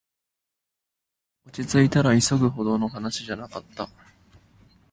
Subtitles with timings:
[1.45, 3.87] 落ちついたら、急ぐほどの話じゃなかった